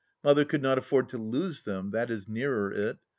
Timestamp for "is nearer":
2.09-2.71